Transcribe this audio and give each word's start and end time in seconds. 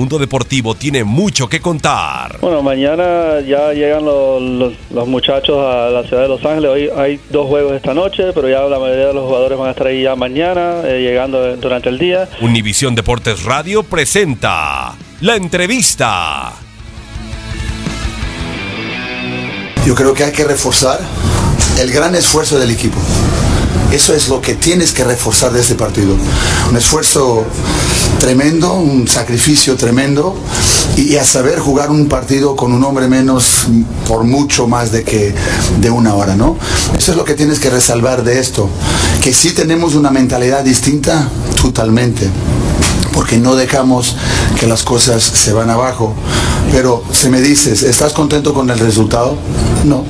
Mundo 0.00 0.18
deportivo 0.18 0.74
tiene 0.74 1.04
mucho 1.04 1.46
que 1.46 1.60
contar. 1.60 2.38
Bueno, 2.40 2.62
mañana 2.62 3.38
ya 3.46 3.74
llegan 3.74 4.02
los, 4.02 4.40
los- 4.40 4.72
los 4.90 5.06
muchachos 5.06 5.58
a 5.58 5.90
la 5.90 6.02
ciudad 6.04 6.22
de 6.22 6.28
Los 6.28 6.42
Ángeles. 6.42 6.70
Hoy 6.70 6.88
hay 6.96 7.20
dos 7.28 7.46
juegos 7.46 7.74
esta 7.74 7.92
noche, 7.92 8.32
pero 8.34 8.48
ya 8.48 8.62
la 8.62 8.78
mayoría 8.78 9.08
de 9.08 9.12
los 9.14 9.24
jugadores 9.26 9.58
van 9.58 9.68
a 9.68 9.70
estar 9.72 9.86
ahí 9.88 10.02
ya 10.04 10.16
mañana, 10.16 10.80
eh, 10.86 11.02
llegando 11.06 11.54
durante 11.56 11.90
el 11.90 11.98
día. 11.98 12.30
Univisión 12.40 12.94
Deportes 12.94 13.44
Radio 13.44 13.82
presenta 13.82 14.94
la 15.20 15.36
entrevista. 15.36 16.52
Yo 19.86 19.94
creo 19.94 20.14
que 20.14 20.24
hay 20.24 20.32
que 20.32 20.44
reforzar 20.44 20.98
el 21.78 21.92
gran 21.92 22.14
esfuerzo 22.14 22.58
del 22.58 22.70
equipo. 22.70 22.96
Eso 23.92 24.14
es 24.14 24.28
lo 24.28 24.40
que 24.40 24.54
tienes 24.54 24.92
que 24.92 25.04
reforzar 25.04 25.50
de 25.52 25.60
este 25.60 25.74
partido. 25.74 26.14
Un 26.70 26.76
esfuerzo 26.76 27.44
tremendo, 28.20 28.74
un 28.74 29.08
sacrificio 29.08 29.76
tremendo 29.76 30.36
y, 30.96 31.16
a 31.16 31.24
saber 31.24 31.58
jugar 31.58 31.90
un 31.90 32.06
partido 32.06 32.54
con 32.54 32.72
un 32.72 32.84
hombre 32.84 33.08
menos 33.08 33.66
por 34.06 34.24
mucho 34.24 34.68
más 34.68 34.92
de 34.92 35.02
que 35.02 35.34
de 35.80 35.90
una 35.90 36.14
hora, 36.14 36.36
¿no? 36.36 36.56
Eso 36.96 37.12
es 37.12 37.16
lo 37.16 37.24
que 37.24 37.34
tienes 37.34 37.58
que 37.58 37.70
resalvar 37.70 38.22
de 38.22 38.38
esto. 38.38 38.68
Que 39.22 39.32
sí 39.32 39.50
tenemos 39.52 39.94
una 39.94 40.10
mentalidad 40.10 40.62
distinta, 40.62 41.28
totalmente 41.60 42.28
porque 43.12 43.38
no 43.38 43.56
dejamos 43.56 44.14
que 44.58 44.66
las 44.66 44.84
cosas 44.84 45.22
se 45.22 45.52
van 45.52 45.68
abajo. 45.68 46.14
Pero 46.70 47.02
si 47.12 47.28
me 47.28 47.40
dices, 47.40 47.82
¿estás 47.82 48.12
contento 48.12 48.54
con 48.54 48.70
el 48.70 48.78
resultado? 48.78 49.36
No. 49.84 50.04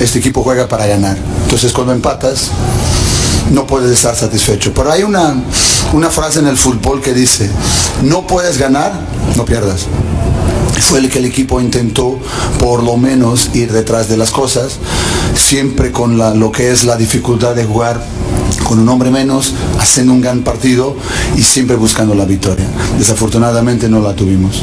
Este 0.00 0.18
equipo 0.18 0.42
juega 0.42 0.66
para 0.66 0.86
ganar. 0.86 1.16
Entonces 1.44 1.72
cuando 1.72 1.92
empatas, 1.92 2.50
no 3.50 3.66
puedes 3.66 3.90
estar 3.90 4.16
satisfecho. 4.16 4.72
Pero 4.74 4.90
hay 4.90 5.02
una, 5.02 5.36
una 5.92 6.10
frase 6.10 6.40
en 6.40 6.46
el 6.46 6.56
fútbol 6.56 7.00
que 7.00 7.14
dice, 7.14 7.50
no 8.02 8.26
puedes 8.26 8.58
ganar, 8.58 8.92
no 9.36 9.44
pierdas. 9.44 9.86
Fue 10.80 10.98
el 10.98 11.10
que 11.10 11.18
el 11.18 11.24
equipo 11.24 11.60
intentó 11.60 12.18
por 12.58 12.82
lo 12.82 12.96
menos 12.96 13.50
ir 13.54 13.72
detrás 13.72 14.08
de 14.08 14.16
las 14.16 14.30
cosas, 14.30 14.78
siempre 15.34 15.90
con 15.92 16.18
lo 16.18 16.52
que 16.52 16.70
es 16.70 16.84
la 16.84 16.96
dificultad 16.96 17.54
de 17.54 17.64
jugar 17.64 18.00
con 18.64 18.78
un 18.78 18.88
hombre 18.88 19.10
menos, 19.10 19.54
haciendo 19.78 20.12
un 20.12 20.20
gran 20.20 20.42
partido 20.42 20.96
y 21.36 21.42
siempre 21.42 21.76
buscando 21.76 22.14
la 22.14 22.24
victoria. 22.24 22.66
Desafortunadamente 22.98 23.88
no 23.88 24.00
la 24.00 24.14
tuvimos. 24.14 24.62